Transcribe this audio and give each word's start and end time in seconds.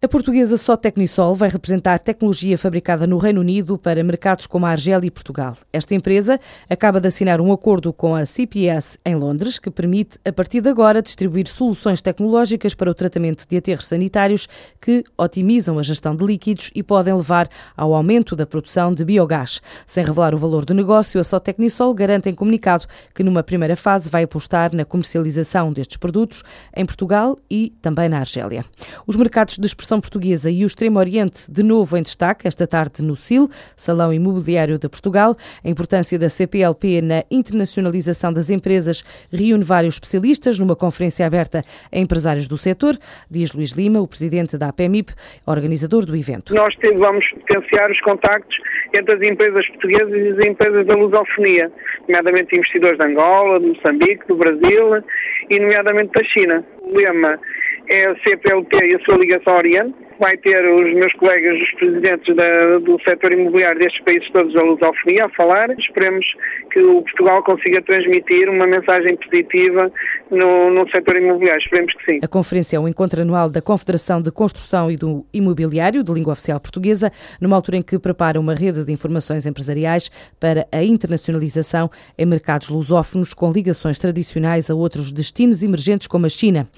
A 0.00 0.06
portuguesa 0.06 0.56
Só 0.56 0.76
Tecnisol 0.76 1.34
vai 1.34 1.48
representar 1.48 1.98
tecnologia 1.98 2.56
fabricada 2.56 3.04
no 3.04 3.18
Reino 3.18 3.40
Unido 3.40 3.76
para 3.76 4.00
mercados 4.04 4.46
como 4.46 4.64
a 4.64 4.70
Argélia 4.70 5.08
e 5.08 5.10
Portugal. 5.10 5.56
Esta 5.72 5.92
empresa 5.92 6.38
acaba 6.70 7.00
de 7.00 7.08
assinar 7.08 7.40
um 7.40 7.50
acordo 7.50 7.92
com 7.92 8.14
a 8.14 8.24
CPS 8.24 8.96
em 9.04 9.16
Londres, 9.16 9.58
que 9.58 9.72
permite, 9.72 10.16
a 10.24 10.32
partir 10.32 10.60
de 10.60 10.68
agora, 10.68 11.02
distribuir 11.02 11.48
soluções 11.48 12.00
tecnológicas 12.00 12.74
para 12.74 12.88
o 12.88 12.94
tratamento 12.94 13.44
de 13.44 13.56
aterros 13.56 13.88
sanitários 13.88 14.46
que 14.80 15.02
otimizam 15.16 15.80
a 15.80 15.82
gestão 15.82 16.14
de 16.14 16.24
líquidos 16.24 16.70
e 16.76 16.80
podem 16.80 17.14
levar 17.14 17.48
ao 17.76 17.92
aumento 17.92 18.36
da 18.36 18.46
produção 18.46 18.94
de 18.94 19.04
biogás. 19.04 19.60
Sem 19.84 20.04
revelar 20.04 20.32
o 20.32 20.38
valor 20.38 20.64
do 20.64 20.74
negócio, 20.74 21.20
a 21.20 21.24
Só 21.24 21.40
Tecnisol 21.40 21.92
garante 21.92 22.28
em 22.28 22.34
comunicado 22.34 22.86
que, 23.12 23.24
numa 23.24 23.42
primeira 23.42 23.74
fase, 23.74 24.08
vai 24.08 24.22
apostar 24.22 24.72
na 24.76 24.84
comercialização 24.84 25.72
destes 25.72 25.96
produtos 25.96 26.44
em 26.76 26.86
Portugal 26.86 27.36
e 27.50 27.74
também 27.82 28.08
na 28.08 28.20
Argélia. 28.20 28.64
Os 29.04 29.16
mercados 29.16 29.58
de 29.58 29.66
expressão 29.88 30.00
portuguesa 30.00 30.50
e 30.50 30.64
o 30.64 30.66
Extremo 30.66 30.98
Oriente 30.98 31.50
de 31.50 31.62
novo 31.62 31.96
em 31.96 32.02
destaque 32.02 32.46
esta 32.46 32.66
tarde 32.66 33.02
no 33.02 33.16
SIL, 33.16 33.48
Salão 33.74 34.12
Imobiliário 34.12 34.78
de 34.78 34.86
Portugal. 34.88 35.34
A 35.64 35.68
importância 35.68 36.18
da 36.18 36.28
CPLP 36.28 37.00
na 37.00 37.24
internacionalização 37.30 38.30
das 38.30 38.50
empresas 38.50 39.02
reúne 39.32 39.64
vários 39.64 39.94
especialistas 39.94 40.58
numa 40.58 40.76
conferência 40.76 41.24
aberta 41.26 41.62
a 41.90 41.98
empresários 41.98 42.46
do 42.46 42.58
setor, 42.58 42.98
diz 43.30 43.52
Luís 43.54 43.70
Lima, 43.70 44.00
o 44.00 44.06
presidente 44.06 44.58
da 44.58 44.68
APMIP, 44.68 45.12
organizador 45.46 46.04
do 46.04 46.14
evento. 46.14 46.54
Nós 46.54 46.74
vamos 46.98 47.24
potenciar 47.30 47.90
os 47.90 48.00
contactos 48.02 48.56
entre 48.92 49.14
as 49.14 49.22
empresas 49.22 49.66
portuguesas 49.68 50.12
e 50.12 50.28
as 50.28 50.46
empresas 50.46 50.86
da 50.86 50.94
lusofonia, 50.94 51.72
nomeadamente 52.02 52.54
investidores 52.54 52.98
de 52.98 53.04
Angola, 53.04 53.58
de 53.58 53.66
Moçambique, 53.68 54.26
do 54.28 54.36
Brasil 54.36 55.02
e 55.48 55.60
nomeadamente 55.60 56.12
da 56.12 56.24
China. 56.24 56.64
O 56.82 56.96
lema 56.96 57.38
é 57.88 58.06
a 58.06 58.16
CPLP 58.16 58.76
e 58.76 58.94
a 58.94 59.00
sua 59.00 59.16
ligação 59.16 59.52
ao 59.52 59.58
Oriente. 59.58 60.07
Vai 60.18 60.36
ter 60.36 60.64
os 60.64 60.94
meus 60.94 61.12
colegas, 61.14 61.60
os 61.60 61.70
presidentes 61.74 62.34
da, 62.34 62.78
do 62.78 63.00
setor 63.02 63.32
imobiliário 63.32 63.78
destes 63.78 64.02
países 64.04 64.28
todos 64.30 64.52
da 64.52 64.62
lusofonia 64.62 65.26
a 65.26 65.28
falar. 65.30 65.70
Esperemos 65.78 66.26
que 66.72 66.80
o 66.80 67.02
Portugal 67.02 67.42
consiga 67.44 67.80
transmitir 67.82 68.48
uma 68.48 68.66
mensagem 68.66 69.16
positiva 69.16 69.92
no, 70.30 70.70
no 70.70 70.88
setor 70.90 71.16
imobiliário. 71.16 71.62
Esperemos 71.62 71.94
que 71.94 72.04
sim. 72.04 72.18
A 72.22 72.28
conferência 72.28 72.76
é 72.76 72.80
um 72.80 72.88
encontro 72.88 73.22
anual 73.22 73.48
da 73.48 73.62
Confederação 73.62 74.20
de 74.20 74.32
Construção 74.32 74.90
e 74.90 74.96
do 74.96 75.24
Imobiliário, 75.32 76.02
de 76.02 76.12
língua 76.12 76.32
oficial 76.32 76.58
portuguesa, 76.58 77.12
numa 77.40 77.54
altura 77.54 77.76
em 77.76 77.82
que 77.82 77.98
prepara 77.98 78.40
uma 78.40 78.54
rede 78.54 78.84
de 78.84 78.92
informações 78.92 79.46
empresariais 79.46 80.10
para 80.40 80.66
a 80.72 80.82
internacionalização 80.82 81.90
em 82.18 82.26
mercados 82.26 82.68
lusófonos 82.68 83.32
com 83.34 83.52
ligações 83.52 83.98
tradicionais 83.98 84.70
a 84.70 84.74
outros 84.74 85.12
destinos 85.12 85.62
emergentes 85.62 86.06
como 86.06 86.26
a 86.26 86.28
China. 86.28 86.68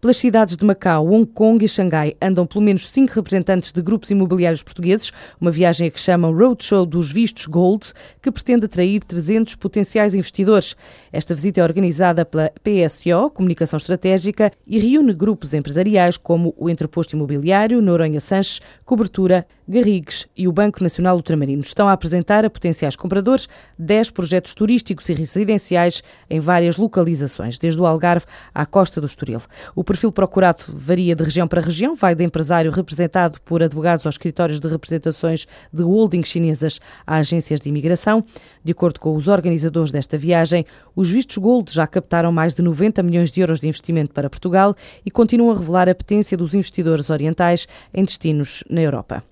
Pelas 0.00 0.16
cidades 0.16 0.56
de 0.56 0.64
Macau, 0.64 1.06
Hong 1.06 1.26
Kong 1.26 1.64
e 1.64 1.68
Xangai 1.68 2.14
andam 2.20 2.46
pelo 2.46 2.64
menos 2.64 2.85
cinco 2.88 3.14
representantes 3.14 3.72
de 3.72 3.82
grupos 3.82 4.10
imobiliários 4.10 4.62
portugueses, 4.62 5.12
uma 5.40 5.50
viagem 5.50 5.88
a 5.88 5.90
que 5.90 6.00
chamam 6.00 6.36
Roadshow 6.36 6.86
dos 6.86 7.10
Vistos 7.10 7.46
Gold, 7.46 7.92
que 8.22 8.30
pretende 8.30 8.66
atrair 8.66 9.02
300 9.04 9.54
potenciais 9.56 10.14
investidores. 10.14 10.76
Esta 11.12 11.34
visita 11.34 11.60
é 11.60 11.64
organizada 11.64 12.24
pela 12.24 12.52
PSO, 12.62 13.30
Comunicação 13.30 13.76
Estratégica, 13.76 14.52
e 14.66 14.78
reúne 14.78 15.12
grupos 15.12 15.54
empresariais 15.54 16.16
como 16.16 16.54
o 16.56 16.70
Entreposto 16.70 17.16
Imobiliário, 17.16 17.80
Noronha 17.82 18.20
Sanches, 18.20 18.60
Cobertura, 18.84 19.46
Garrigues 19.68 20.28
e 20.36 20.46
o 20.46 20.52
Banco 20.52 20.82
Nacional 20.82 21.16
Ultramarino. 21.16 21.62
Estão 21.62 21.88
a 21.88 21.92
apresentar 21.92 22.44
a 22.44 22.50
potenciais 22.50 22.94
compradores 22.94 23.48
10 23.78 24.10
projetos 24.12 24.54
turísticos 24.54 25.08
e 25.08 25.12
residenciais 25.12 26.02
em 26.30 26.38
várias 26.38 26.76
localizações, 26.76 27.58
desde 27.58 27.80
o 27.80 27.86
Algarve 27.86 28.26
à 28.54 28.64
costa 28.64 29.00
do 29.00 29.06
Estoril. 29.06 29.42
O 29.74 29.82
perfil 29.82 30.12
procurado 30.12 30.64
varia 30.68 31.16
de 31.16 31.24
região 31.24 31.48
para 31.48 31.60
região, 31.60 31.96
vai 31.96 32.14
de 32.14 32.22
empresário 32.24 32.70
representado 32.70 33.40
por 33.40 33.62
advogados 33.62 34.06
aos 34.06 34.14
escritórios 34.14 34.60
de 34.60 34.68
representações 34.68 35.46
de 35.72 35.82
holdings 35.82 36.28
chinesas 36.28 36.80
a 37.06 37.16
agências 37.16 37.60
de 37.60 37.68
imigração. 37.68 38.24
De 38.62 38.72
acordo 38.72 39.00
com 39.00 39.16
os 39.16 39.26
organizadores 39.26 39.90
desta 39.90 40.16
viagem, 40.16 40.64
os 40.94 41.10
vistos 41.10 41.38
Gold 41.38 41.72
já 41.72 41.86
captaram 41.86 42.30
mais 42.30 42.54
de 42.54 42.62
90 42.62 43.02
milhões 43.02 43.32
de 43.32 43.40
euros 43.40 43.60
de 43.60 43.68
investimento 43.68 44.12
para 44.12 44.30
Portugal 44.30 44.76
e 45.04 45.10
continuam 45.10 45.50
a 45.50 45.58
revelar 45.58 45.88
a 45.88 45.94
potência 45.94 46.36
dos 46.36 46.54
investidores 46.54 47.10
orientais 47.10 47.66
em 47.92 48.04
destinos 48.04 48.62
na 48.70 48.80
Europa. 48.80 49.22